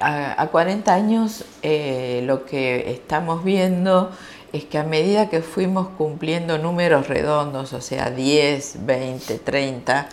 A, 0.00 0.48
40 0.50 0.92
años 0.92 1.44
eh, 1.62 2.22
lo 2.24 2.44
que 2.44 2.90
estamos 2.90 3.44
viendo 3.44 4.10
es 4.52 4.64
que 4.64 4.78
a 4.78 4.84
medida 4.84 5.28
que 5.28 5.42
fuimos 5.42 5.88
cumpliendo 5.98 6.58
números 6.58 7.08
redondos, 7.08 7.72
o 7.72 7.80
sea 7.80 8.10
10, 8.10 8.86
20, 8.86 9.38
30, 9.38 10.08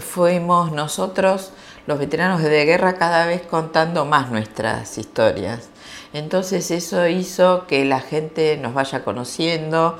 fuimos 0.00 0.72
nosotros, 0.72 1.52
los 1.86 1.98
veteranos 1.98 2.42
de 2.42 2.64
guerra, 2.64 2.94
cada 2.94 3.26
vez 3.26 3.42
contando 3.42 4.04
más 4.04 4.30
nuestras 4.30 4.96
historias. 4.96 5.68
Entonces 6.12 6.70
eso 6.70 7.06
hizo 7.06 7.66
que 7.66 7.84
la 7.84 8.00
gente 8.00 8.56
nos 8.56 8.74
vaya 8.74 9.04
conociendo, 9.04 9.98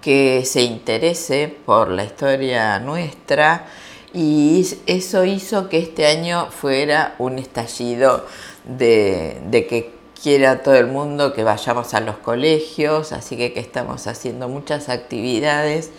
que 0.00 0.44
se 0.44 0.62
interese 0.62 1.54
por 1.66 1.90
la 1.90 2.04
historia 2.04 2.78
nuestra 2.78 3.66
y 4.18 4.66
eso 4.86 5.24
hizo 5.24 5.68
que 5.68 5.78
este 5.78 6.04
año 6.08 6.50
fuera 6.50 7.14
un 7.18 7.38
estallido 7.38 8.26
de, 8.64 9.38
que 9.68 9.92
quiera 10.20 10.64
todo 10.64 10.74
el 10.74 10.88
mundo 10.88 11.32
que 11.32 11.44
vayamos 11.44 11.94
a 11.94 12.00
los 12.00 12.16
colegios, 12.16 13.12
así 13.12 13.36
que, 13.36 13.52
que 13.52 13.60
estamos 13.60 14.08
haciendo 14.08 14.48
muchas 14.48 14.88
actividades 14.88 15.92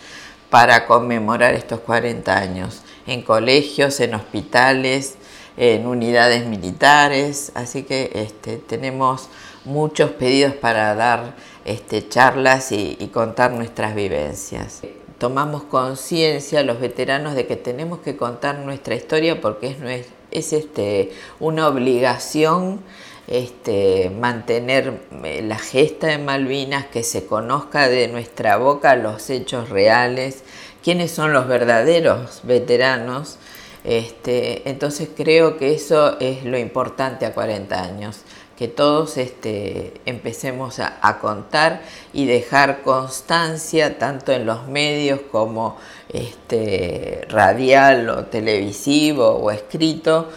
para 0.50 0.86
conmemorar 0.86 1.54
estos 1.54 1.80
40 1.80 2.36
años, 2.36 2.82
en 3.06 3.22
colegios, 3.22 3.98
en 4.00 4.12
hospitales, 4.12 5.14
en 5.56 5.86
unidades 5.86 6.44
militares, 6.44 7.52
así 7.54 7.84
que 7.84 8.10
este, 8.12 8.58
tenemos 8.58 9.30
muchos 9.64 10.10
pedidos 10.10 10.52
para 10.52 10.94
dar 10.94 11.36
este, 11.64 12.06
charlas 12.06 12.70
y, 12.70 12.96
contar 13.14 13.52
nuestras 13.52 13.94
vivencias. 13.94 14.82
Tomamos 15.20 15.64
conciencia 15.64 16.62
los 16.62 16.80
veteranos 16.80 17.34
de 17.34 17.46
que 17.46 17.56
tenemos 17.56 17.98
que 17.98 18.16
contar 18.16 18.60
nuestra 18.60 18.94
historia 18.94 19.40
porque 19.42 19.76
es, 19.78 20.06
es 20.30 20.52
este, 20.54 21.12
una 21.38 21.68
obligación 21.68 22.80
este, 23.26 24.10
mantener 24.10 25.02
eh, 25.22 25.42
la 25.42 25.58
gesta 25.58 26.06
de 26.06 26.16
Malvinas, 26.16 26.86
que 26.86 27.02
se 27.02 27.26
conozca 27.26 27.86
de 27.86 28.08
nuestra 28.08 28.56
boca 28.56 28.96
los 28.96 29.28
hechos 29.28 29.68
reales, 29.68 30.42
quiénes 30.82 31.10
son 31.10 31.34
los 31.34 31.46
verdaderos 31.46 32.40
veteranos. 32.42 33.36
Este, 33.84 34.68
entonces 34.68 35.08
creo 35.16 35.56
que 35.56 35.74
eso 35.74 36.18
es 36.20 36.44
lo 36.44 36.58
importante 36.58 37.24
a 37.24 37.32
40 37.32 37.82
años 37.82 38.24
que 38.60 38.68
todos 38.68 39.16
este, 39.16 39.94
empecemos 40.04 40.80
a, 40.80 41.18
contar 41.22 41.80
y 42.12 42.26
dejar 42.26 42.82
constancia 42.82 43.98
tanto 43.98 44.32
en 44.32 44.44
los 44.44 44.68
medios 44.68 45.20
como 45.32 45.78
este, 46.10 47.26
radial 47.30 48.10
o 48.10 48.26
televisivo 48.26 49.28
o 49.28 49.50
escrito 49.50 50.28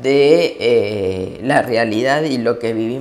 de 0.00 0.56
eh, 0.60 1.40
la 1.42 1.62
realidad 1.62 2.22
y 2.22 2.38
lo 2.38 2.60
que 2.60 2.72
vivimos 2.72 3.00